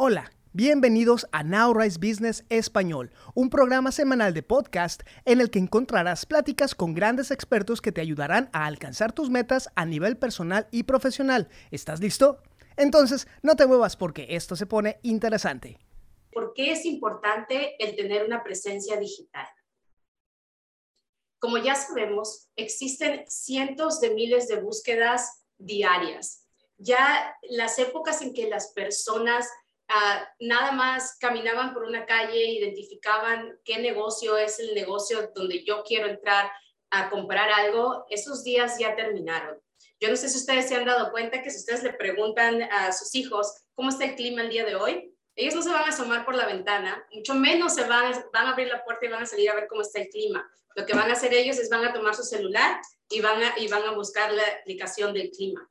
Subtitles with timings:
[0.00, 5.58] Hola, bienvenidos a Now Rise Business Español, un programa semanal de podcast en el que
[5.58, 10.68] encontrarás pláticas con grandes expertos que te ayudarán a alcanzar tus metas a nivel personal
[10.70, 11.48] y profesional.
[11.72, 12.40] ¿Estás listo?
[12.76, 15.80] Entonces, no te muevas porque esto se pone interesante.
[16.30, 19.48] ¿Por qué es importante el tener una presencia digital?
[21.40, 26.46] Como ya sabemos, existen cientos de miles de búsquedas diarias.
[26.76, 29.48] Ya las épocas en que las personas
[29.88, 35.82] Ah, nada más caminaban por una calle, identificaban qué negocio es el negocio donde yo
[35.82, 36.50] quiero entrar
[36.90, 39.58] a comprar algo, esos días ya terminaron.
[40.00, 42.92] Yo no sé si ustedes se han dado cuenta que si ustedes le preguntan a
[42.92, 45.88] sus hijos cómo está el clima el día de hoy, ellos no se van a
[45.88, 49.26] asomar por la ventana, mucho menos se van, a abrir la puerta y van a
[49.26, 50.48] salir a ver cómo está el clima.
[50.74, 53.68] Lo que van a hacer ellos es van a tomar su celular y van y
[53.68, 55.68] van a buscar la aplicación del clima.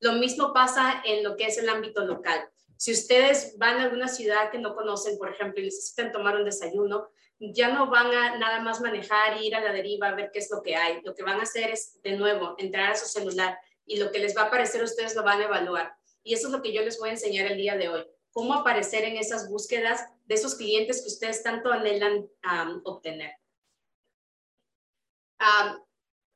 [0.00, 2.48] Lo mismo pasa en lo que es el ámbito local.
[2.80, 6.46] Si ustedes van a alguna ciudad que no conocen, por ejemplo, y necesitan tomar un
[6.46, 10.38] desayuno, ya no van a nada más manejar, ir a la deriva, a ver qué
[10.38, 11.02] es lo que hay.
[11.02, 14.18] Lo que van a hacer es, de nuevo, entrar a su celular y lo que
[14.18, 15.94] les va a aparecer ustedes lo van a evaluar.
[16.22, 18.06] Y eso es lo que yo les voy a enseñar el día de hoy.
[18.30, 22.30] Cómo aparecer en esas búsquedas de esos clientes que ustedes tanto anhelan
[22.84, 23.34] obtener.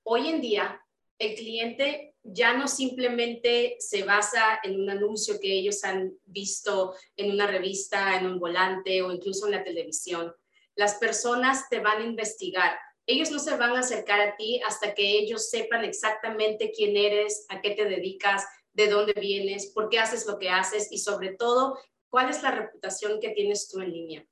[0.03, 0.85] hoy en día,
[1.19, 7.31] el cliente ya no simplemente se basa en un anuncio que ellos han visto en
[7.31, 10.35] una revista, en un volante o incluso en la televisión.
[10.75, 12.79] Las personas te van a investigar.
[13.07, 17.45] Ellos no se van a acercar a ti hasta que ellos sepan exactamente quién eres,
[17.51, 21.35] a qué te dedicas, de dónde vienes, por qué haces lo que haces y sobre
[21.35, 24.27] todo, cuál es la reputación que tienes tú en línea.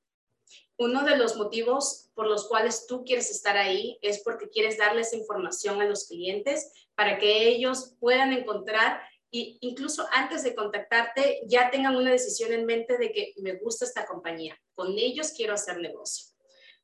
[0.79, 5.13] Uno de los motivos por los cuales tú quieres estar ahí es porque quieres darles
[5.13, 11.71] información a los clientes para que ellos puedan encontrar e incluso antes de contactarte ya
[11.71, 15.79] tengan una decisión en mente de que me gusta esta compañía, con ellos quiero hacer
[15.79, 16.27] negocio.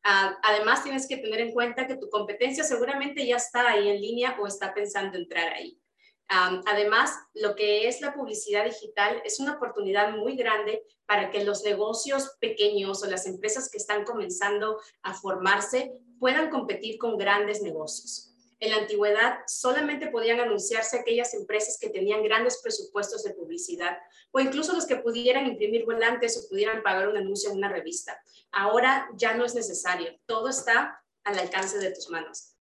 [0.05, 4.01] Ah, además, tienes que tener en cuenta que tu competencia seguramente ya está ahí en
[4.01, 5.79] línea o está pensando entrar ahí
[6.29, 11.65] además, lo que es la publicidad digital es una oportunidad muy grande para que los
[11.65, 18.28] negocios pequeños o las empresas que están comenzando a formarse puedan competir con grandes negocios.
[18.61, 23.99] En la antigüedad solamente podían anunciarse aquellas empresas que tenían grandes presupuestos de publicidad
[24.33, 28.21] o incluso los que pudieran imprimir volantes o pudieran pagar un anuncio en una revista.
[28.51, 32.59] Ahora ya no es necesario, todo está al alcance de tus manos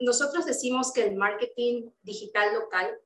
[0.00, 2.98] nosotros decimos que el marketing digital local,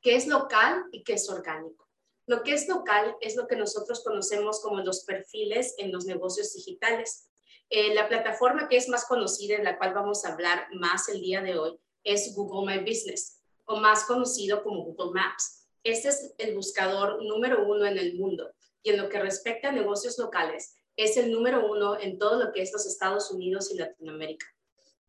[0.00, 1.88] que es local y que es orgánico.
[2.26, 6.52] Lo que es local es lo que nosotros conocemos como los perfiles en los negocios
[6.52, 7.27] digitales.
[7.70, 11.20] Eh, la plataforma que es más conocida, en la cual vamos a hablar más el
[11.20, 15.66] día de hoy, es Google My Business, o más conocido como Google Maps.
[15.84, 18.50] Este es el buscador número uno en el mundo
[18.82, 22.52] y en lo que respecta a negocios locales, es el número uno en todo lo
[22.52, 24.46] que es los Estados Unidos y Latinoamérica.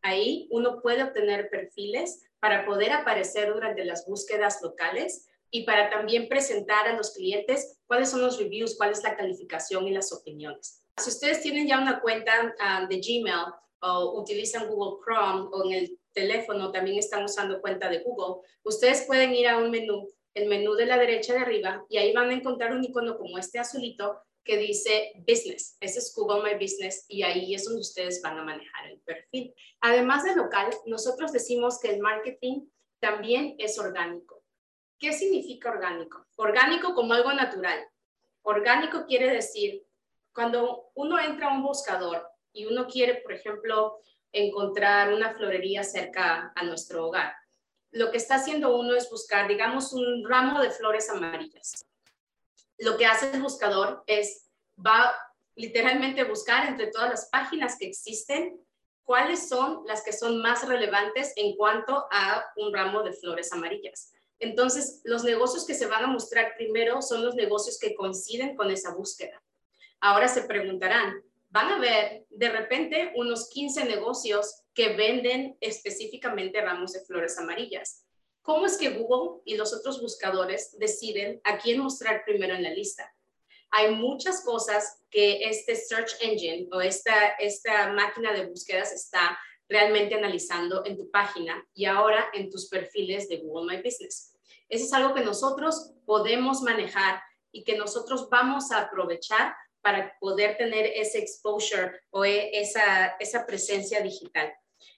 [0.02, 6.30] Ahí uno puede obtener perfiles para poder aparecer durante las búsquedas locales y para también
[6.30, 10.79] presentar a los clientes cuáles son los reviews, cuál es la calificación y las opiniones.
[11.00, 15.72] Si ustedes tienen ya una cuenta ah, de Gmail o utilizan Google Chrome o en
[15.74, 20.50] el teléfono también están usando cuenta de Google, ustedes pueden ir a un menú, el
[20.50, 23.60] menú de la derecha de arriba, y ahí van a encontrar un icono como este
[23.60, 25.78] azulito que dice Business.
[25.80, 29.54] Ese es Google My Business y ahí es donde ustedes van a manejar el perfil.
[29.80, 32.68] Además de local, nosotros decimos que el marketing
[33.00, 34.44] también es orgánico.
[34.98, 36.26] ¿Qué significa orgánico?
[36.36, 37.88] Orgánico como algo natural.
[38.42, 39.86] Orgánico quiere decir
[40.40, 44.00] cuando uno entra a un buscador y uno quiere, por ejemplo,
[44.32, 47.34] encontrar una florería cerca a nuestro hogar.
[47.92, 51.86] Lo que está haciendo uno es buscar, digamos, un ramo de flores amarillas
[52.80, 54.50] lo que hace el buscador es,
[54.86, 55.14] va
[55.56, 58.60] literalmente buscar entre todas las páginas que existen
[59.04, 64.14] cuáles son las que son más relevantes en cuanto a un ramo de flores amarillas.
[64.40, 68.72] Entonces, los negocios que se van a mostrar primero son los negocios que coinciden con
[68.72, 69.42] esa búsqueda.
[70.02, 76.94] Ahora se preguntarán, van a ver de repente unos 15 negocios que venden específicamente ramos
[76.94, 78.06] de flores amarillas.
[78.42, 82.70] ¿Cómo es que Google y los otros buscadores deciden a quién mostrar primero en la
[82.70, 83.14] lista?
[83.72, 89.38] Hay muchas cosas que este search engine o esta, esta máquina de búsquedas está
[89.68, 94.34] realmente analizando en tu página y ahora en tus perfiles de Google My Business.
[94.68, 100.58] Eso es algo que nosotros podemos manejar y que nosotros vamos a aprovechar para poder
[100.58, 104.54] tener ese exposure o e, esa, esa presencia digital.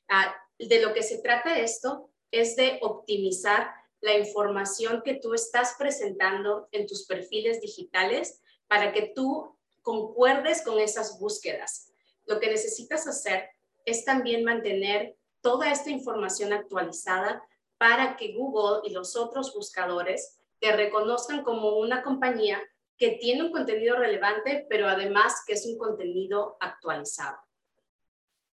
[0.10, 5.75] Ah, de lo que se trata esto es de optimizar la información que tú estás
[5.78, 11.92] presentando en tus perfiles digitales para que tú concuerdes con esas búsquedas.
[12.25, 13.50] Lo que necesitas hacer
[13.86, 17.44] es también mantener toda esta información actualizada
[17.77, 22.62] para que Google y los otros buscadores te reconozcan como una compañía
[23.01, 27.39] que tiene un contenido relevante, pero además que es un contenido actualizado.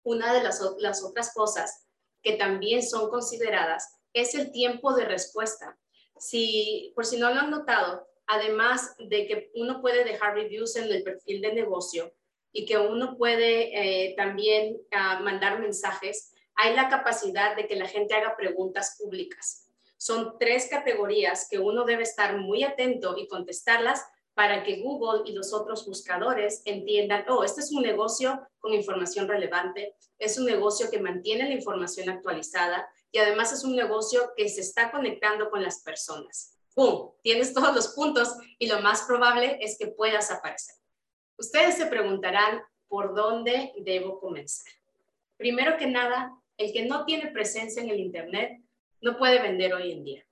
[0.04, 1.88] Una de las, las otras cosas
[2.22, 5.76] que también son consideradas es el tiempo de respuesta.
[6.16, 10.92] Si, por si no lo han notado, además de que uno puede dejar reviews en
[10.92, 12.14] el perfil de negocio
[12.52, 17.88] y que uno puede eh, también ah, mandar mensajes, hay la capacidad de que la
[17.88, 19.72] gente haga preguntas públicas.
[19.96, 25.32] Son tres categorías que uno debe estar muy atento y contestarlas para que Google y
[25.32, 30.90] los otros buscadores entiendan, oh, este es un negocio con información relevante, es un negocio
[30.90, 35.62] que mantiene la información actualizada y además es un negocio que se está conectando con
[35.62, 36.54] las personas.
[36.74, 37.12] ¡Pum!
[37.22, 40.74] Tienes todos los puntos y lo más probable es que puedas aparecer.
[41.38, 44.70] Ustedes se preguntarán, ¿por dónde debo comenzar?
[45.38, 48.60] Primero que nada, el que no tiene presencia en el Internet
[49.00, 50.25] no puede vender hoy en día.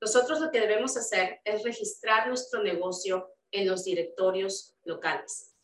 [0.00, 5.54] Nosotros lo que debemos hacer es registrar nuestro negocio en los directorios locales.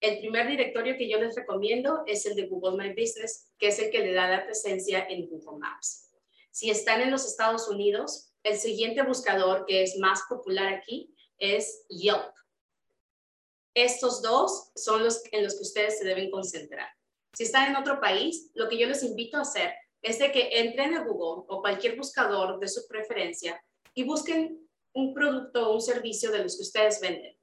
[0.00, 3.78] El primer directorio que yo les recomiendo es el de Google My Business, que es
[3.78, 6.10] el que le da la presencia en Google Maps.
[6.50, 11.86] Si están en los Estados Unidos, el siguiente buscador que es más popular aquí es
[11.88, 12.34] Yelp.
[13.74, 16.88] Estos dos son los en los que ustedes se deben concentrar.
[17.32, 20.48] Si están en otro país, lo que yo les invito a hacer es de que
[20.60, 23.62] entren a Google o cualquier buscador de su preferencia
[23.94, 27.36] y busquen un producto o un servicio de los que ustedes venden.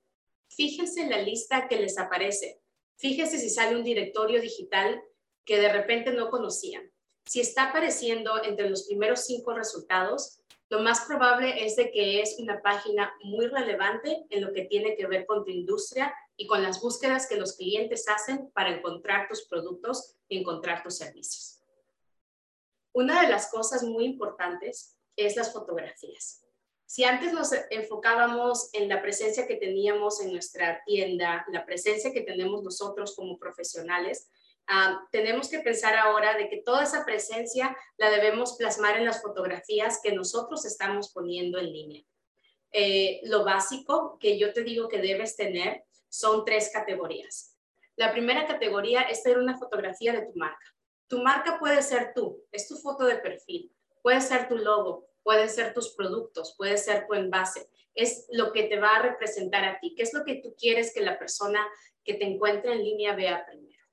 [0.50, 2.62] Fíjense en la lista que les aparece.
[2.98, 5.02] Fíjense si sale un directorio digital
[5.46, 6.92] que de repente no conocían.
[7.26, 10.40] Si está apareciendo entre los primeros cinco resultados,
[10.70, 14.96] lo más probable es de que es una página muy relevante en lo que tiene
[14.96, 19.28] que ver con tu industria y con las búsquedas que los clientes hacen para encontrar
[19.28, 21.59] tus productos y encontrar tus servicios.
[22.94, 26.46] Una de las cosas muy importantes es las fotografías.
[26.86, 32.22] Si antes nos enfocábamos en la presencia que teníamos en nuestra tienda, la presencia que
[32.22, 34.28] tenemos nosotros como profesionales,
[35.12, 40.00] tenemos que pensar ahora de que toda esa presencia la debemos plasmar en las fotografías
[40.02, 42.04] que nosotros estamos poniendo en línea.
[42.72, 47.56] Eh, lo básico que yo te digo que debes tener son tres categorías.
[47.96, 50.76] La primera categoría es tener una fotografía de tu marca.
[51.10, 55.50] Tu marca puede ser tú, es tu foto de perfil, puede ser tu logo, pueden
[55.50, 57.68] ser tus productos, puede ser tu envase.
[57.96, 59.96] Es lo que te va a representar a ti.
[59.96, 61.68] ¿Qué es lo que tú quieres que la persona
[62.04, 63.84] que te encuentre en línea vea primero?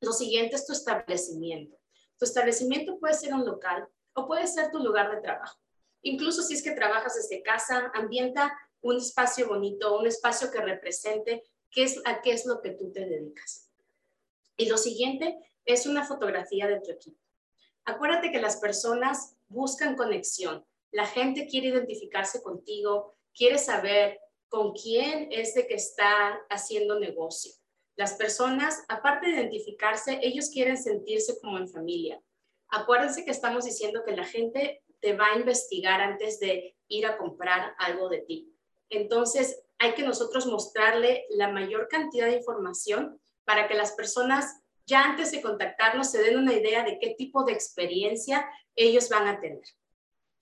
[0.00, 1.76] Lo siguiente es tu establecimiento.
[2.18, 5.58] Tu establecimiento puede ser un local o puede ser tu lugar de trabajo.
[6.02, 11.42] Incluso si es que trabajas desde casa, ambienta un espacio bonito, un espacio que represente
[11.68, 13.70] qué es, a qué es lo que tú te dedicas.
[14.56, 17.18] Y lo siguiente es una fotografía de tu equipo.
[17.84, 20.64] Acuérdate que las personas buscan conexión.
[20.90, 27.52] La gente quiere identificarse contigo, quiere saber con quién es de que está haciendo negocio.
[27.96, 32.22] Las personas, aparte de identificarse, ellos quieren sentirse como en familia.
[32.68, 37.18] Acuérdense que estamos diciendo que la gente te va a investigar antes de ir a
[37.18, 38.54] comprar algo de ti.
[38.88, 45.04] Entonces, hay que nosotros mostrarle la mayor cantidad de información para que las personas ya
[45.04, 49.40] antes de contactarnos se den una idea de qué tipo de experiencia ellos van a
[49.40, 49.62] tener.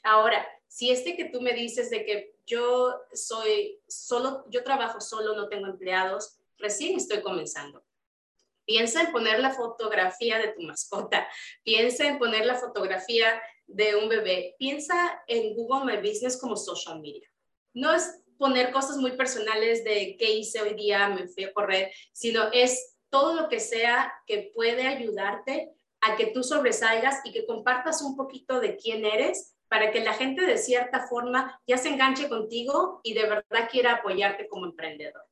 [0.02, 5.34] Ahora, si este que tú me dices de que yo soy solo, yo trabajo solo,
[5.34, 7.84] no tengo empleados, recién estoy comenzando.
[8.64, 11.28] Piensa en poner la fotografía de tu mascota,
[11.64, 17.00] piensa en poner la fotografía de un bebé, piensa en Google My Business como social
[17.00, 17.28] media.
[17.72, 21.92] No es poner cosas muy personales de qué hice hoy día, me fui a correr,
[22.12, 27.46] sino es todo lo que sea que puede ayudarte a que tú sobresalgas y que
[27.46, 31.90] compartas un poquito de quién eres para que la gente de cierta forma ya se
[31.90, 35.22] enganche contigo y de verdad quiera apoyarte como emprendedor.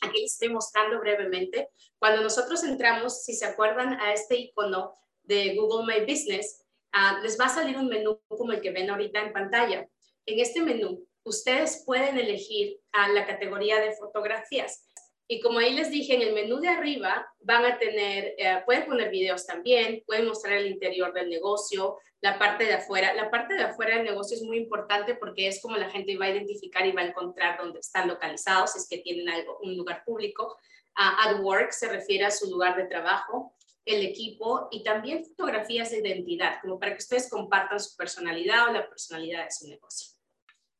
[0.00, 1.70] Aquí les estoy mostrando brevemente.
[1.98, 7.38] Cuando nosotros entramos, si se acuerdan a este icono de Google My Business, ah, les
[7.38, 9.88] va a salir un menú como el que ven ahorita en pantalla.
[10.26, 14.87] En este menú, ustedes pueden elegir a la categoría de fotografías.
[15.30, 18.86] Y como ahí les dije, en el menú de arriba van a tener, eh, pueden
[18.86, 23.12] poner videos también, pueden mostrar el interior del negocio, la parte de afuera.
[23.12, 26.24] La parte de afuera del negocio es muy importante porque es como la gente va
[26.24, 29.76] a identificar y va a encontrar dónde están localizados, si es que tienen algo, un
[29.76, 30.56] lugar público.
[30.96, 33.54] Uh, at work se refiere a su lugar de trabajo.
[33.84, 38.72] el equipo y también fotografías de identidad, como para que ustedes compartan su personalidad o
[38.72, 40.14] la personalidad de su negocio.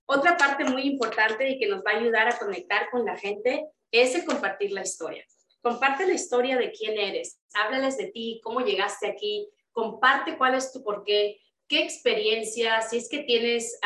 [0.04, 3.66] Otra parte muy importante y que nos va a ayudar a conectar con la gente
[3.90, 5.24] es el compartir la historia.
[5.62, 10.72] Comparte la historia de quién eres, háblales de ti, cómo llegaste aquí, comparte cuál es
[10.72, 13.78] tu porqué, qué experiencia, si es que tienes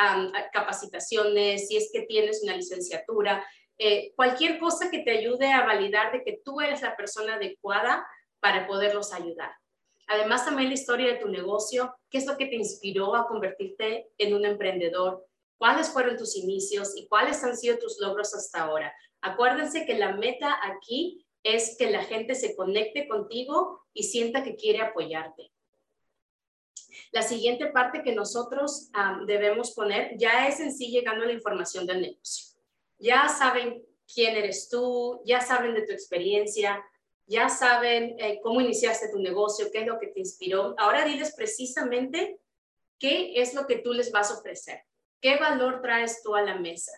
[0.52, 3.44] capacitaciones, si es que tienes una licenciatura,
[3.78, 8.06] eh, cualquier cosa que te ayude a validar de que tú eres la persona adecuada
[8.38, 9.52] para poderlos ayudar.
[10.06, 14.08] Además, también la historia de tu negocio, qué es lo que te inspiró a convertirte
[14.18, 15.26] en un emprendedor,
[15.58, 18.94] cuáles fueron tus inicios y cuáles han sido tus logros hasta ahora.
[19.22, 24.56] Acuérdense que la meta aquí es que la gente se conecte contigo y sienta que
[24.56, 25.52] quiere apoyarte.
[27.12, 28.90] La siguiente parte que nosotros
[29.26, 32.58] debemos poner ya es en sí llegando a la información del negocio.
[32.98, 36.84] Ya saben quién eres tú, ya saben de tu experiencia,
[37.26, 40.74] ya saben eh, cómo iniciaste tu negocio, qué es lo que te inspiró.
[40.78, 42.38] Ahora diles precisamente
[42.98, 44.82] qué es lo que tú les vas a ofrecer,
[45.20, 46.92] qué valor traes tú a la mesa.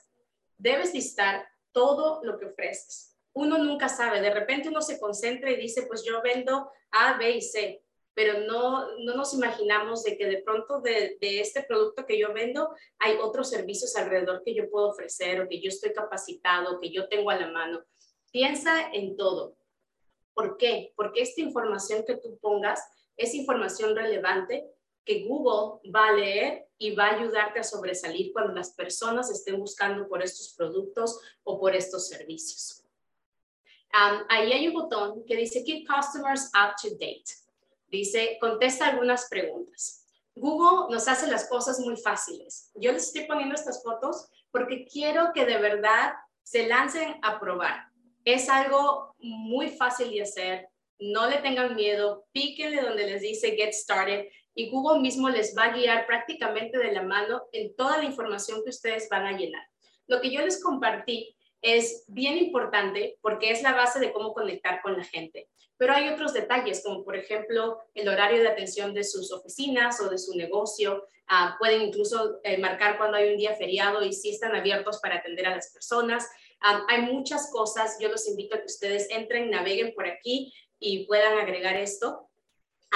[0.59, 3.15] Debes listar todo lo que ofreces.
[3.35, 7.33] Uno nunca sabe, de repente uno se concentra y dice, pues yo vendo A, B
[7.33, 12.07] y C, pero no, no nos imaginamos de que de pronto de, de, este producto
[12.07, 15.93] que yo vendo hay otros servicios alrededor que yo puedo ofrecer o que yo estoy
[15.93, 17.85] capacitado, que yo tengo a la mano.
[18.31, 19.57] Piensa en todo.
[20.33, 20.93] ¿Por qué?
[20.97, 22.81] Porque esta información que tú pongas
[23.17, 24.65] es información relevante
[25.05, 29.59] que Google va a leer y va a ayudarte a sobresalir cuando las personas estén
[29.59, 32.83] buscando por estos productos o por estos servicios.
[34.29, 37.25] ahí hay un botón que dice Keep Customers Up to Date.
[37.89, 40.05] Dice, contesta algunas preguntas.
[40.35, 42.73] Google nos hace las cosas muy fáciles.
[42.75, 47.89] Yo les estoy poniendo estas fotos porque quiero que de verdad se lancen a probar.
[48.25, 50.69] Es algo muy fácil de hacer.
[50.99, 52.27] No le tengan miedo.
[52.33, 56.93] Píquenle donde les dice Get Started y Google mismo les va a guiar prácticamente de
[56.93, 59.67] la mano en toda la información que ustedes van a llenar.
[60.07, 64.83] Lo que yo les compartí es bien importante porque es la base de cómo conectar
[64.83, 65.49] con la gente.
[65.77, 70.09] Pero hay otros detalles, como por ejemplo el horario de atención de sus oficinas o
[70.09, 71.07] de su negocio.
[71.27, 75.17] Ah, pueden incluso eh, marcar cuando hay un día feriado y si están abiertos para
[75.17, 76.29] atender a las personas.
[76.61, 77.97] Ah, hay muchas cosas.
[77.99, 82.24] Yo los invito a que ustedes entren, naveguen por aquí y puedan agregar esto.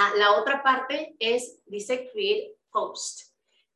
[0.01, 3.33] Ah, la otra parte es, dice Create Post.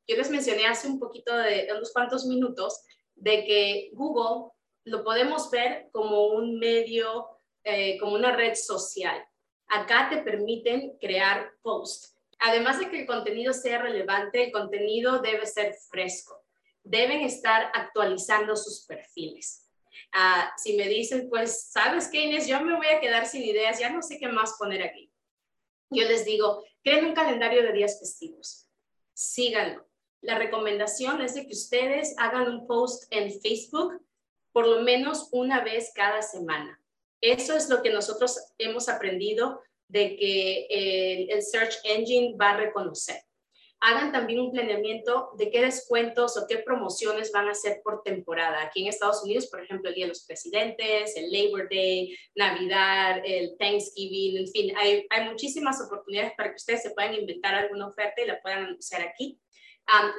[0.07, 2.81] Yo les mencioné hace un poquito de, unos cuantos minutos
[3.13, 4.53] de que Google
[4.85, 7.27] lo podemos ver como un medio,
[7.65, 9.21] eh, como una red social.
[9.67, 12.15] Acá te permiten crear post.
[12.39, 16.41] Además de que el contenido sea relevante, el contenido debe ser fresco.
[16.83, 19.69] Deben estar actualizando sus perfiles.
[20.13, 22.47] Ah, si me dicen, pues, ¿sabes qué, Inés?
[22.47, 25.12] Yo me voy a quedar sin ideas, ya no sé qué más poner aquí
[25.93, 28.67] yo les digo, creen un calendario de días festivos,
[29.13, 29.87] síganlo.
[30.21, 34.01] La recomendación es de que ustedes hagan un post en Facebook
[34.51, 36.79] por lo menos una vez cada semana.
[37.19, 42.57] Eso es lo que nosotros hemos aprendido de que el, el Search Engine va a
[42.57, 43.17] reconocer
[43.83, 48.63] hagan también un planeamiento de qué descuentos o qué promociones van a hacer por temporada.
[48.63, 53.21] Aquí en Estados Unidos, por ejemplo, el Día de los Presidentes, el Labor Day, Navidad,
[53.25, 58.21] el Thanksgiving, en fin, hay, muchísimas oportunidades para que ustedes se puedan inventar alguna oferta
[58.21, 59.37] y la puedan anunciar aquí.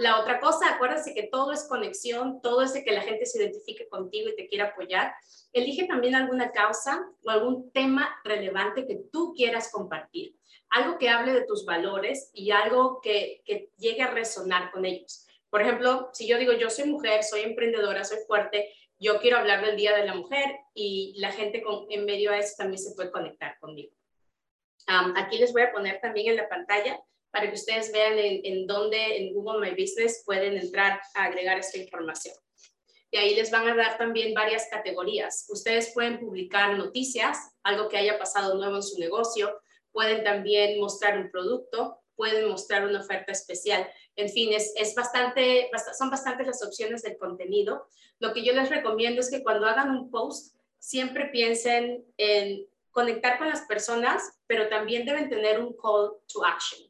[0.01, 3.43] la otra cosa, acuérdense que todo es conexión, todo es de que la gente se
[3.43, 5.15] identifique contigo y te quiera apoyar.
[5.55, 10.35] Elige también alguna causa o algún tema relevante que tú quieras compartir
[10.75, 15.25] algo que hable de tus valores y algo que, que llegue a resonar con ellos.
[15.49, 19.65] Por ejemplo, si yo digo, yo soy mujer, soy emprendedora, soy fuerte, yo quiero hablar
[19.65, 23.13] del Día de la Mujer y la gente en medio a eso también se puede
[23.13, 23.95] conectar conmigo.
[24.87, 27.01] aquí les voy a poner también en la pantalla
[27.31, 31.79] para que ustedes vean en dónde en Google My Business pueden entrar a agregar esta
[31.79, 32.35] información.
[33.13, 35.47] Y ahí les van a dar también varias categorías.
[35.49, 39.57] Ustedes pueden publicar noticias, algo que haya pasado nuevo en su negocio,
[39.95, 43.89] pueden también mostrar un producto, pueden mostrar una oferta especial.
[44.17, 47.87] En fin, es, es bastante, son bastantes las opciones del contenido.
[48.19, 53.39] Lo que yo les recomiendo es que cuando hagan un post, siempre piensen en conectar
[53.39, 56.81] con las personas, pero también deben tener un call to action.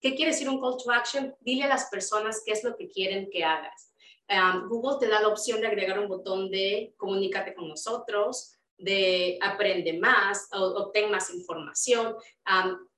[0.00, 1.34] ¿Qué quiere decir un call to action?
[1.40, 3.92] Dile a las personas qué es lo que quieren que hagas.
[4.28, 9.38] Um, Google te da la opción de agregar un botón de comunícate con nosotros, de
[9.42, 12.16] aprende más, obtén más información.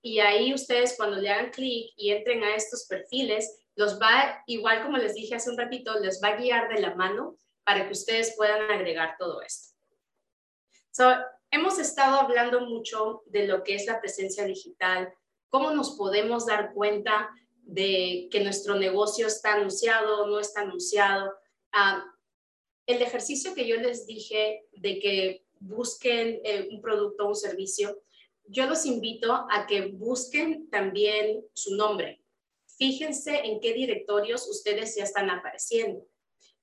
[0.03, 4.83] y ahí ustedes cuando le hagan clic y entren a estos perfiles, los va, igual
[4.83, 7.93] como les dije hace un ratito, les va a guiar de la mano para que
[7.93, 9.75] ustedes puedan agregar todo esto.
[11.51, 15.13] hemos estado hablando mucho de lo que es la presencia digital,
[15.49, 17.31] cómo nos podemos dar cuenta
[17.63, 21.33] de que nuestro negocio está anunciado o no está anunciado.
[22.87, 28.03] El ejercicio que yo les dije de que busquen eh, un producto o un servicio,
[28.45, 32.21] yo los invito a que busquen también su nombre.
[32.79, 36.05] Fíjense en qué directorios ustedes ya están apareciendo.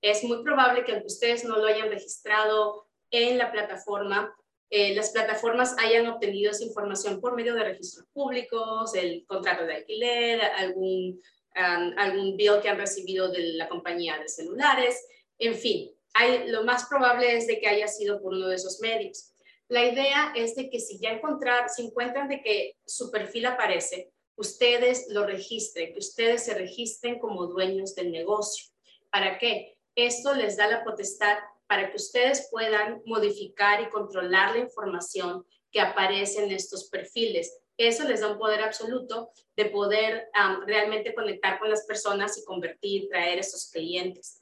[0.01, 4.36] Es muy probable que aunque ustedes no lo hayan registrado en la plataforma,
[4.70, 9.75] eh, las plataformas hayan obtenido esa información por medio de registros públicos, el contrato de
[9.75, 11.22] alquiler, algún,
[11.54, 15.08] algún bill que han recibido de la compañía de celulares,
[15.39, 18.79] en fin, hay, lo más probable es de que haya sido por uno de esos
[18.79, 19.33] medios.
[19.67, 24.12] La idea es de que si ya encontrar, si encuentran de que su perfil aparece,
[24.36, 28.67] ustedes lo registren, que ustedes se registren como dueños del negocio.
[29.12, 29.77] ¿Para qué?
[29.95, 35.81] Esto les da la potestad para que ustedes puedan modificar y controlar la información que
[35.81, 37.59] aparece en estos perfiles.
[37.77, 40.29] Eso les da un poder absoluto de poder
[40.65, 44.41] realmente conectar con las personas y convertir, traer esos clientes.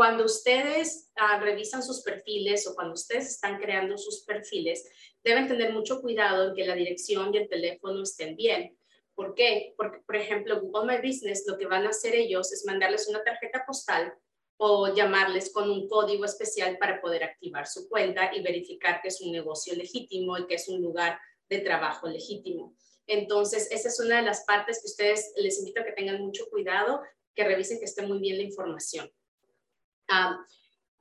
[0.00, 4.90] Cuando ustedes ah, revisan sus perfiles o cuando ustedes están creando sus perfiles,
[5.22, 8.78] deben tener mucho cuidado en que la dirección y el teléfono estén bien.
[9.14, 9.74] ¿Por qué?
[9.76, 13.22] Porque, por ejemplo, Google My Business, lo que van a hacer ellos es mandarles una
[13.22, 14.14] tarjeta postal
[14.56, 19.20] o llamarles con un código especial para poder activar su cuenta y verificar que es
[19.20, 22.74] un negocio legítimo y que es un lugar de trabajo legítimo.
[23.06, 26.48] Entonces, esa es una de las partes que ustedes les invito a que tengan mucho
[26.48, 27.02] cuidado,
[27.34, 29.12] que revisen que esté muy bien la información.
[30.10, 30.44] Ah,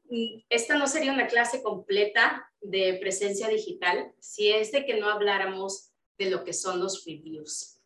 [0.06, 5.10] mm, esta no sería una clase completa de presencia digital si es de que no
[5.10, 7.82] habláramos de lo que son los reviews.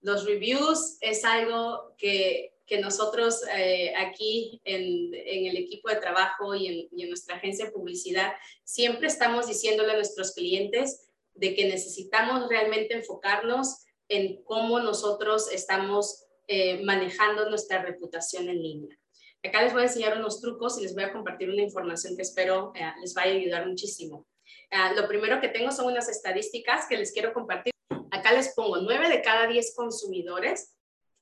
[0.00, 6.88] Los reviews es algo que que nosotros eh, aquí en, el equipo de trabajo y
[6.90, 8.32] en, nuestra agencia de publicidad
[8.64, 16.24] siempre estamos diciéndole a nuestros clientes de que necesitamos realmente enfocarnos en cómo nosotros estamos
[16.46, 18.98] eh, manejando nuestra reputación en línea.
[19.44, 22.22] Acá les voy a enseñar unos trucos y les voy a compartir una información que
[22.22, 24.26] espero eh, les vaya a ayudar muchísimo.
[24.70, 27.72] Ah, lo primero que tengo son unas estadísticas que les quiero compartir.
[28.12, 30.76] Acá les pongo 9 de cada 10 consumidores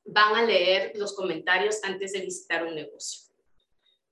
[0.05, 3.33] van a leer los comentarios antes de visitar un negocio.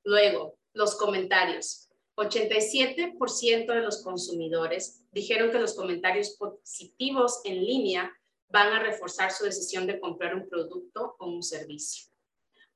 [0.04, 1.88] Luego, los comentarios.
[2.16, 8.12] 87% de los consumidores dijeron que los comentarios positivos en línea
[8.48, 12.08] van a reforzar su decisión de comprar un producto o un servicio.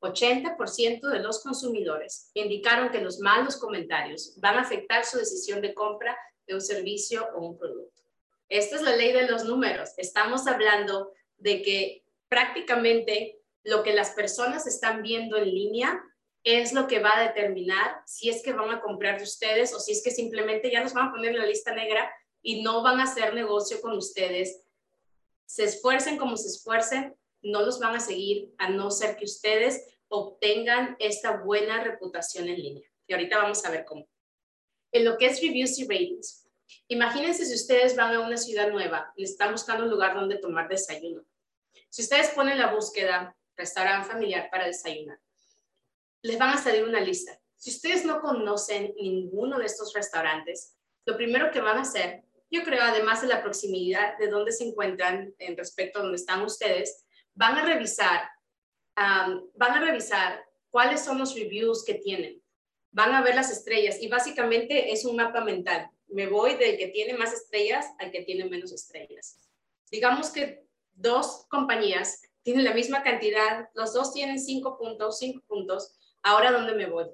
[0.03, 5.75] 80% de los consumidores indicaron que los malos comentarios van a afectar su decisión de
[5.75, 8.03] compra de un servicio o un producto.
[8.49, 9.91] Esta es la ley de los números.
[9.97, 16.03] Estamos hablando de que prácticamente lo que las personas están viendo en línea
[16.45, 19.79] es lo que va a determinar si es que van a comprar de ustedes o
[19.79, 22.13] si es que simplemente ya los van a poner en la lista negra
[22.43, 24.65] y no van a hacer negocio con ustedes.
[25.47, 29.85] Se esfuercen como se esfuercen, no los van a seguir a no ser que ustedes
[30.09, 32.89] obtengan esta buena reputación en línea.
[33.07, 34.07] Y ahorita vamos a ver cómo.
[34.93, 36.47] En lo que es reviews y ratings,
[36.89, 40.69] imagínense si ustedes van a una ciudad nueva y están buscando un lugar donde tomar
[40.69, 41.25] desayuno.
[41.89, 45.19] Si ustedes ponen la búsqueda restaurante familiar para desayunar,
[46.23, 47.39] les van a salir una lista.
[47.57, 52.63] Si ustedes no conocen ninguno de estos restaurantes, lo primero que van a hacer, yo
[52.65, 57.07] creo, además de la proximidad de dónde se encuentran en respecto a dónde están ustedes,
[57.35, 58.29] van a revisar,
[58.97, 62.43] van a revisar cuáles son los reviews que tienen.
[62.91, 65.91] Van a ver las estrellas y básicamente es un mapa mental.
[66.09, 69.49] Me voy del que tiene más estrellas al que tiene menos estrellas.
[69.91, 75.97] Digamos que dos compañías tienen la misma cantidad, los dos tienen cinco puntos, cinco puntos,
[76.23, 77.07] ahora ¿dónde me voy?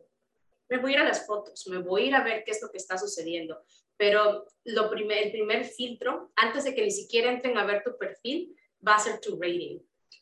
[0.68, 2.62] Me voy a ir a las fotos, me voy a ir a ver qué es
[2.62, 3.62] lo que está sucediendo.
[3.96, 4.90] Pero el
[5.31, 8.54] primer filtro, antes de que ni siquiera entren a ver tu perfil,
[8.87, 9.81] va a ser tu rating.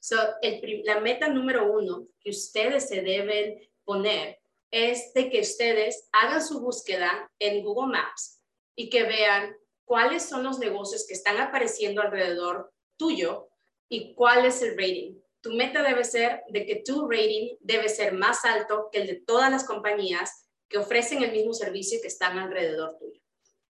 [0.08, 0.16] So,
[0.84, 4.38] la meta número uno que ustedes se deben poner
[4.70, 8.40] es de que ustedes hagan su búsqueda en Google Maps
[8.76, 13.48] y que vean cuáles son los negocios que están apareciendo alrededor tuyo
[13.88, 15.18] y cuál es el rating.
[15.40, 19.16] Tu meta debe ser de que tu rating debe ser más alto que el de
[19.16, 23.20] todas las compañías que ofrecen el mismo servicio que están alrededor tuyo.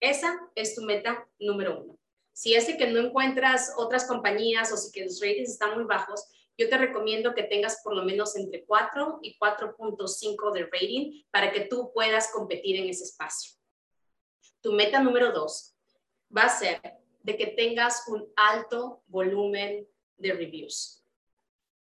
[0.00, 1.95] Esa es tu meta número uno.
[2.36, 6.22] Si es que no encuentras otras compañías o si que los ratings están muy bajos,
[6.58, 11.50] yo te recomiendo que tengas por lo menos entre 4 y 4.5 de rating para
[11.50, 13.52] que tú puedas competir en ese espacio.
[14.60, 15.76] Tu meta número dos
[16.36, 16.78] va a ser
[17.22, 21.02] de que tengas un alto volumen de reviews.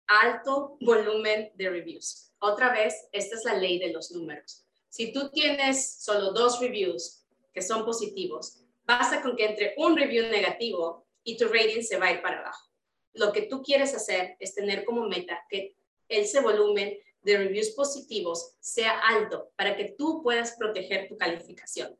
[0.09, 2.33] Alto volumen de reviews.
[2.40, 4.66] Otra vez, esta es la ley de los números.
[4.88, 7.24] Si tú tienes solo dos reviews
[7.55, 12.06] que son positivos, basta con que entre un review negativo y tu rating se va
[12.06, 12.68] a ir para abajo.
[13.14, 15.76] Lo que tú quieres hacer es tener como meta que
[16.08, 21.96] ese volumen de reviews positivos sea alto para que tú puedas proteger tu calificación.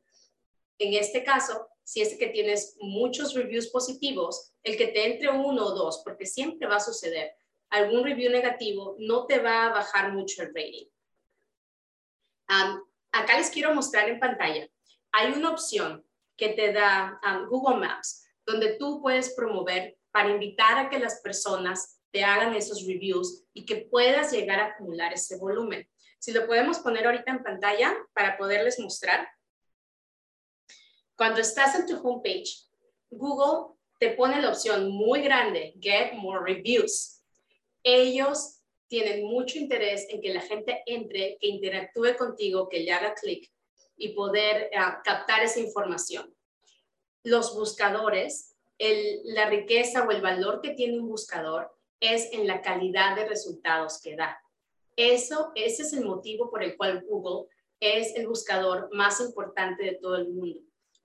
[0.79, 5.67] En este caso, si es que tienes muchos reviews positivos, el que te entre uno
[5.67, 7.33] o dos, porque siempre va a suceder,
[7.71, 10.87] algún review negativo no te va a bajar mucho el rating.
[13.13, 14.69] acá les quiero mostrar en pantalla.
[15.13, 16.05] Hay una opción
[16.37, 22.01] que te da Google Maps, donde tú puedes promover para invitar a que las personas
[22.11, 25.89] te hagan esos reviews y que puedas llegar a acumular ese volumen.
[26.19, 29.29] Si lo podemos poner ahorita en pantalla para poderles mostrar.
[31.17, 32.69] Cuando estás en tu homepage,
[33.11, 37.23] Google te pone la opción muy grande, Get More Reviews.
[37.83, 43.15] Ellos tienen mucho interés en que la gente entre, que interactúe contigo, que le haga
[43.15, 43.52] clic
[44.03, 46.35] y poder eh, captar esa información.
[47.23, 48.57] Los buscadores,
[49.25, 54.01] la riqueza o el valor que tiene un buscador es en la calidad de resultados
[54.03, 54.43] que da.
[54.97, 59.95] Eso, ese es el motivo por el cual Google es el buscador más importante de
[59.95, 60.61] todo el mundo.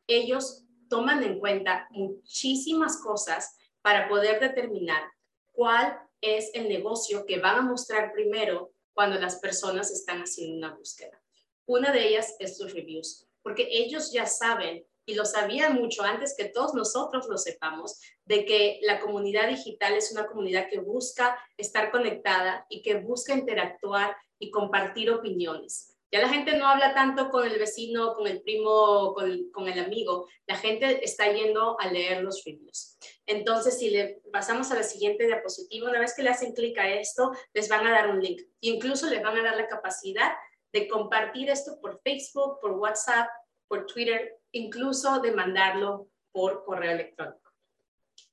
[0.07, 5.03] Ellos toman en cuenta muchísimas cosas para poder determinar
[5.51, 10.75] cuál es el negocio que van a mostrar primero cuando las personas están haciendo una
[10.75, 11.21] búsqueda.
[11.67, 16.34] Una de ellas es sus reviews, porque ellos ya saben y lo sabían mucho antes
[16.38, 21.38] que todos nosotros lo sepamos, de que la comunidad digital es una comunidad que busca
[21.58, 25.97] estar conectada y que busca interactuar y compartir opiniones.
[26.10, 30.27] Ya la gente no habla tanto con el vecino, con el primo, con, el amigo.
[30.45, 32.97] La gente está yendo a leer los reviews.
[33.25, 36.89] Entonces, si le pasamos a la siguiente diapositiva, una vez que le hacen clic a
[36.89, 38.41] esto, les van a dar un link.
[38.62, 40.32] incluso les van a dar la capacidad
[40.73, 43.27] de compartir esto por Facebook, por WhatsApp,
[43.67, 47.51] por Twitter, incluso de mandarlo por correo electrónico.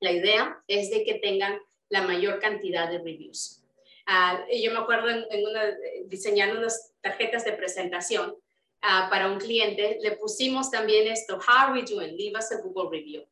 [0.00, 3.62] La idea es de que tengan la mayor cantidad de reviews.
[4.06, 9.98] Uh, yo me acuerdo en, una, diseñando unas tarjetas de presentación uh, para un cliente,
[10.00, 12.16] le pusimos también esto, how are we doing?
[12.16, 13.24] Leave us a Google review.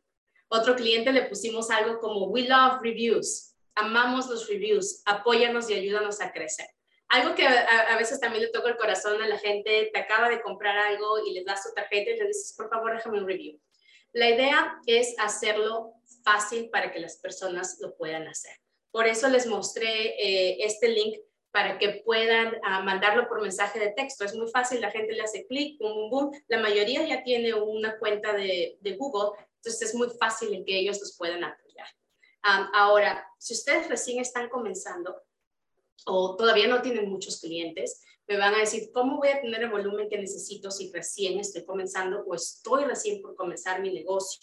[0.49, 6.21] Otro cliente le pusimos algo como, we love reviews, amamos los reviews, apóyanos y ayúdanos
[6.21, 6.67] a crecer.
[7.13, 10.41] Algo que a, veces también le toca el corazón a la gente, te acaba de
[10.41, 13.61] comprar algo y les das tu tarjeta y le dices, por favor, déjame un review.
[14.15, 15.93] La idea es hacerlo
[16.25, 18.57] fácil para que las personas lo puedan hacer.
[18.91, 21.19] Por eso les mostré eh, este link
[21.51, 24.25] para que puedan ah, mandarlo por mensaje de texto.
[24.25, 26.43] Es muy fácil, la gente le hace clic, boom, boom, boom.
[26.49, 30.79] La mayoría ya tiene una cuenta de, de Google, entonces es muy fácil en que
[30.79, 31.89] ellos los puedan apoyar.
[32.43, 35.15] ahora, si ustedes recién están comenzando,
[36.07, 39.71] o todavía no tienen muchos clientes, me van a decir, ¿cómo voy a tener el
[39.71, 44.41] volumen que necesito si recién estoy comenzando o estoy recién por comenzar mi negocio?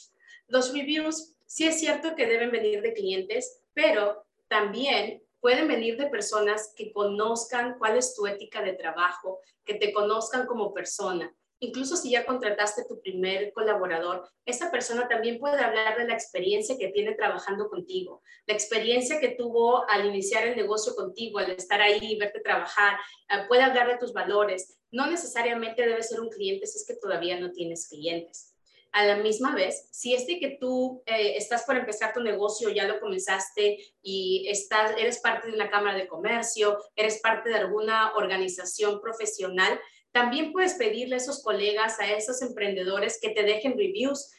[0.48, 6.08] Los reviews, sí es cierto que deben venir de clientes, pero también pueden venir de
[6.08, 11.98] personas que conozcan cuál es tu ética de trabajo, que te conozcan como persona, Incluso
[11.98, 16.88] si ya contrataste tu primer colaborador, esa persona también puede hablar de la experiencia que
[16.88, 22.17] tiene trabajando contigo, la experiencia que tuvo al iniciar el negocio contigo, al estar ahí,
[22.17, 24.80] verte trabajar, ah, puede hablar de tus valores.
[24.91, 28.56] No necesariamente debe ser un cliente si es que todavía no tienes clientes.
[28.91, 32.88] A la misma vez, si es que tú eh, estás por empezar tu negocio, ya
[32.88, 38.13] lo comenzaste y estás, eres parte de una cámara de comercio, eres parte de alguna
[38.15, 39.80] organización profesional,
[40.12, 44.32] también puedes pedirle a esos colegas, a esos emprendedores que te dejen reviews,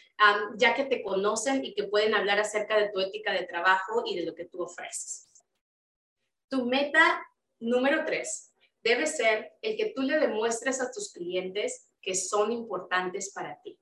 [0.57, 4.17] ya que te conocen y que pueden hablar acerca de tu ética de trabajo y
[4.17, 5.29] de lo que tú ofreces.
[6.49, 7.27] Tu meta
[7.61, 8.53] número tres
[8.83, 13.79] debe ser el que tú le demuestres a tus clientes que son importantes para ti.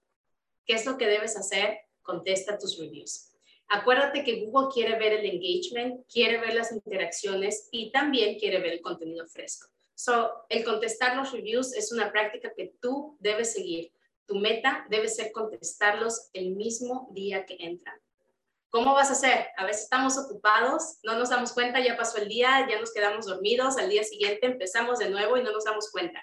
[0.67, 1.79] ¿Qué es lo que debes hacer?
[2.03, 3.33] Contesta tus reviews.
[3.69, 8.73] Acuérdate que Google quiere ver el engagement, quiere ver las interacciones y también quiere ver
[8.75, 9.69] el contenido fresco.
[9.99, 13.93] So, el contestar los reviews es una práctica que tú debes seguir.
[14.27, 18.01] Tu meta debe ser contestarlos el mismo día que entran.
[18.69, 19.49] ¿Cómo vas a hacer?
[19.57, 23.27] A veces estamos ocupados, no nos damos cuenta, ya pasó el día, ya nos quedamos
[23.27, 26.23] dormidos, al día siguiente empezamos de nuevo y no nos damos cuenta.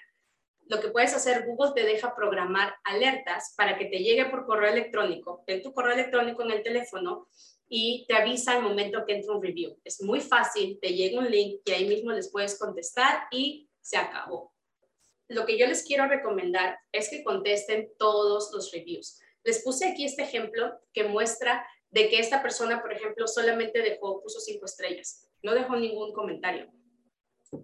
[0.68, 4.72] Lo que puedes hacer, Google te deja programar alertas para que te llegue por correo
[4.72, 7.28] electrónico, en tu correo electrónico en el teléfono
[7.68, 9.78] y te avisa al momento que entra un review.
[9.84, 13.96] Es muy fácil, te llega un link y ahí mismo les puedes contestar y se
[13.96, 14.54] acabó.
[15.28, 19.20] Lo que yo les quiero recomendar es que contesten todos los reviews.
[19.42, 24.22] Les puse aquí este ejemplo que muestra de que esta persona, por ejemplo, solamente dejó,
[24.22, 26.70] puso cinco estrellas, no dejó ningún comentario.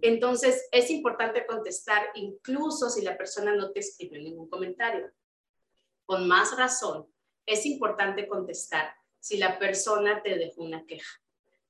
[0.01, 5.11] Entonces, es importante contestar incluso si la persona no te escribió ningún comentario.
[6.05, 7.07] con más razón,
[7.45, 11.21] es importante contestar si la persona te dejó una queja.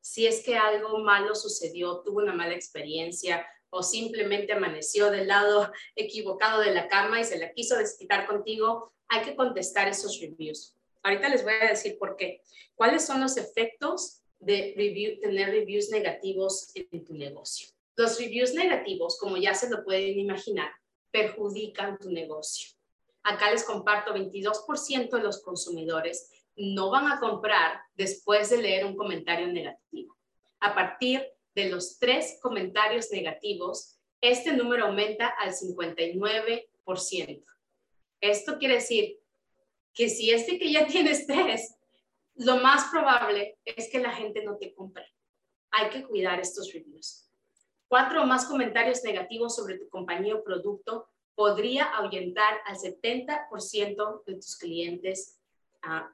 [0.02, 5.72] Si es que algo malo sucedió, tuvo una mala experiencia o simplemente amaneció del lado
[5.96, 10.76] equivocado de la cama y se la quiso desquitar contigo, hay que contestar esos reviews.
[11.04, 12.42] Ahorita les voy a decir por qué.
[12.74, 14.74] ¿Cuáles son los efectos de
[15.22, 17.68] tener reviews negativos en tu negocio?
[17.96, 20.72] Los reviews negativos, como ya se lo pueden imaginar,
[21.12, 22.72] perjudican tu negocio.
[23.22, 28.96] Acá les comparto, 22% de los consumidores no van a comprar después de leer un
[28.96, 30.18] comentario negativo.
[30.60, 37.44] A partir de los tres comentarios negativos, este número aumenta al 59%.
[38.22, 39.20] Esto quiere decir
[39.94, 41.76] que si este que ya tienes tres,
[42.36, 45.06] lo más probable es que la gente no te compre.
[45.72, 47.30] Hay que cuidar estos reviews.
[47.88, 54.36] Cuatro o más comentarios negativos sobre tu compañía o producto podría ahuyentar al 70% de
[54.36, 55.40] tus clientes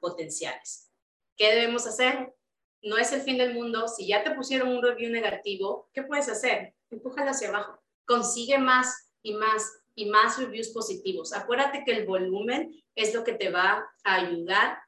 [0.00, 0.90] potenciales.
[1.36, 2.34] ¿Qué debemos hacer?
[2.82, 3.88] no es el fin del mundo.
[3.88, 6.74] Si ya te pusieron un review negativo, ¿qué puedes hacer?
[6.90, 7.80] Empújala hacia abajo.
[8.04, 11.32] Consigue más y más y más reviews positivos.
[11.32, 14.78] Acuérdate que el volumen es lo que te va a ayudar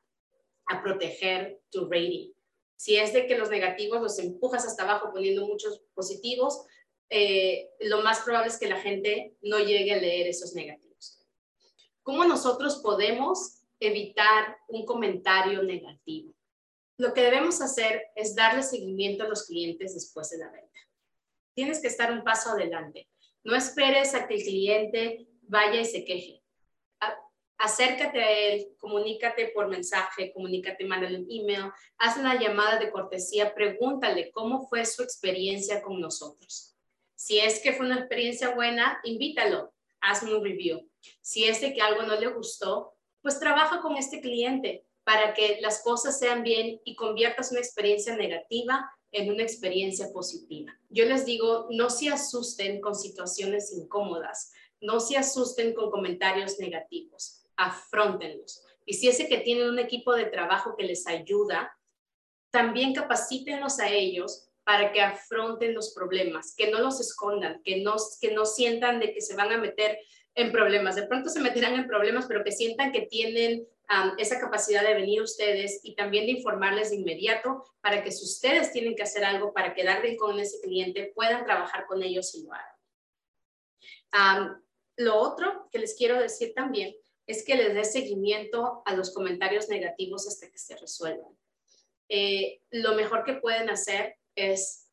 [0.67, 2.33] a proteger tu rating.
[2.77, 6.65] Si es de que los negativos los empujas hasta abajo poniendo muchos positivos,
[7.11, 11.21] eh, lo más probable es que la gente no llegue a leer esos negativos.
[12.03, 16.35] ¿Cómo nosotros podemos evitar un comentario negativo?
[16.99, 20.79] Lo que debemos hacer es darle seguimiento a los clientes después de la venta.
[21.55, 23.09] Tienes que estar un paso adelante.
[23.45, 26.43] No esperes a que el cliente vaya y se queje.
[27.59, 33.55] Acércate a él, comunícate por mensaje, comunícate, mándale un email, haz una llamada de cortesía,
[33.55, 36.77] pregúntale cómo fue su experiencia con nosotros.
[37.15, 40.91] Si es que fue una experiencia buena, invítalo, haz un review.
[41.21, 42.92] Si es de que algo no le gustó,
[43.23, 48.17] pues trabaja con este cliente, para que las cosas sean bien y conviertas una experiencia
[48.17, 50.73] negativa en una experiencia positiva.
[50.89, 57.45] Yo les digo, no se asusten con situaciones incómodas, no se asusten con comentarios negativos,
[57.57, 58.65] afrontenlos.
[58.87, 61.77] Y si ese que tienen un equipo de trabajo que les ayuda,
[62.51, 67.97] también capacítenlos a ellos para que afronten los problemas, que no los escondan, que no,
[68.21, 69.99] que no sientan de que se van a meter
[70.35, 70.97] en problemas.
[70.97, 73.67] De pronto se meterán en problemas, pero que sientan que tienen
[74.17, 78.73] esa capacidad de venir ustedes y también de informarles de inmediato para que si ustedes
[78.73, 82.45] tienen que hacer algo para quedar bien con ese cliente, puedan trabajar con ellos y
[82.45, 82.53] lo
[84.13, 84.63] hagan.
[84.97, 86.95] lo otro que les quiero decir también
[87.27, 91.37] es que les dé seguimiento a los comentarios negativos hasta que se resuelvan.
[92.09, 94.91] Eh, lo mejor que pueden hacer es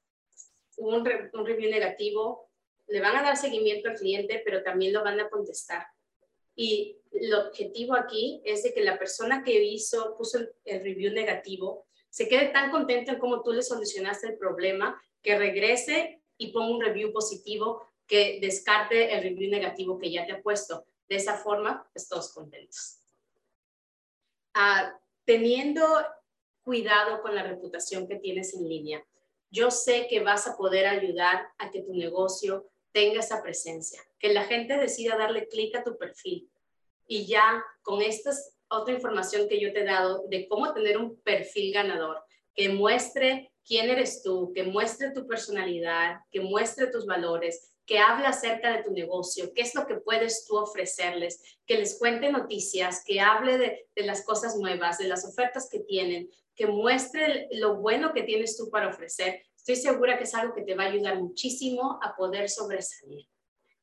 [0.77, 2.48] un, un review negativo,
[2.89, 5.85] le van a dar seguimiento al cliente, pero también lo van a contestar.
[6.55, 11.85] Y el objetivo aquí es de que la persona que hizo, puso el, review negativo,
[12.09, 16.75] se quede tan contenta en cómo tú le solucionaste el problema, que regrese y ponga
[16.75, 20.85] un review positivo, que descarte el review negativo que ya te ha puesto.
[21.07, 22.99] De esa forma, pues todos contentos.
[24.53, 25.85] Ah, teniendo
[26.63, 29.05] cuidado con la reputación que tienes en línea,
[29.51, 34.33] yo sé que vas a poder ayudar a que tu negocio tenga esa presencia, que
[34.33, 36.49] la gente decida darle clic a tu perfil,
[37.07, 38.31] y ya con esta
[38.69, 42.23] otra información que yo te he dado de cómo tener un perfil ganador,
[42.53, 48.27] que muestre quién eres tú, que muestre tu personalidad, que muestre tus valores, que hable
[48.27, 53.03] acerca de tu negocio, qué es lo que puedes tú ofrecerles, que les cuente noticias,
[53.03, 57.77] que hable de, de las cosas nuevas, de las ofertas que tienen, que muestre lo
[57.77, 59.41] bueno que tienes tú para ofrecer.
[59.69, 63.27] Estoy segura que es algo que te va a ayudar muchísimo a poder sobresalir.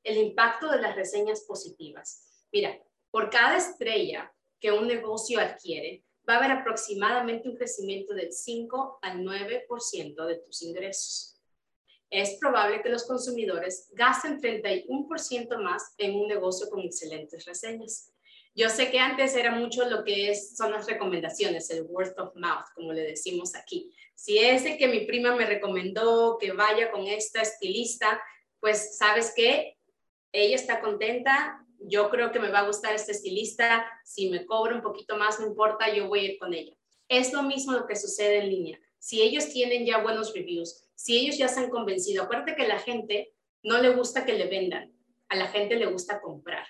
[0.02, 2.44] El impacto de las reseñas positivas.
[2.50, 2.76] Mira,
[3.12, 8.98] por cada estrella que un negocio adquiere, va a haber aproximadamente un crecimiento del 5
[9.00, 11.40] al 9% de tus ingresos.
[12.10, 18.12] Es probable que los consumidores gasten 31% más en un negocio con excelentes reseñas.
[18.56, 22.34] Yo sé que antes era mucho lo que es, son las recomendaciones, el word of
[22.34, 23.92] mouth, como le decimos aquí.
[24.16, 28.20] Si es de que mi prima me recomendó que vaya con esta estilista,
[28.58, 29.76] pues sabes que
[30.32, 34.74] ella está contenta, yo creo que me va a gustar este estilista, si me cobra
[34.74, 36.74] un poquito más, no importa, yo voy a ir con ella.
[37.08, 38.80] Es lo mismo lo que sucede en línea.
[38.98, 42.78] Si ellos tienen ya buenos reviews, si ellos ya se han convencido, acuérdate que la
[42.78, 44.92] gente no le gusta que le vendan,
[45.28, 46.66] a la gente le gusta comprar.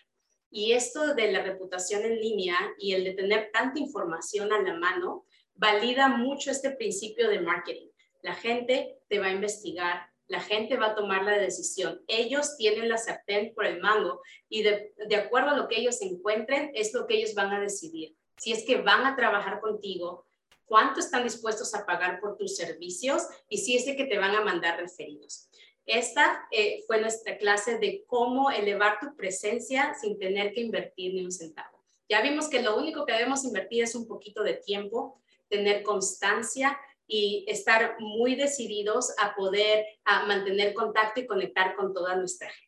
[0.51, 4.75] Y esto de la reputación en línea y el de tener tanta información a la
[4.75, 5.25] mano
[5.57, 7.89] valida mucho este principio de marketing.
[8.23, 12.03] La gente te va a investigar, la gente va a tomar la decisión.
[12.09, 16.01] Ellos tienen la sartén por el mango y de, de acuerdo a lo que ellos
[16.03, 18.17] encuentren, es lo que ellos van a decidir.
[18.37, 20.27] Si es que van a trabajar contigo,
[20.67, 24.43] cuánto están dispuestos a pagar por tus servicios y si es que te van a
[24.43, 25.49] mandar referidos.
[25.87, 31.25] Esta eh, fue nuestra clase de cómo elevar tu presencia sin tener que invertir ni
[31.25, 31.85] un centavo.
[32.09, 36.79] Ya vimos que lo único que debemos invertir es un poquito de tiempo, tener constancia
[37.07, 39.85] y estar muy decididos a poder
[40.27, 42.67] mantener contacto y conectar con toda nuestra gente.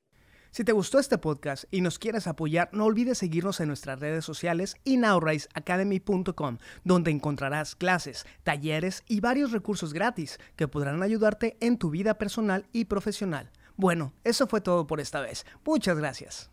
[0.50, 4.24] Si te gustó este podcast y nos quieres apoyar, no olvides seguirnos en nuestras redes
[4.24, 11.78] sociales y nowriseacademy.com, donde encontrarás clases, talleres y varios recursos gratis que podrán ayudarte en
[11.78, 13.50] tu vida personal y profesional.
[13.76, 15.44] Bueno, eso fue todo por esta vez.
[15.64, 16.50] Muchas gracias.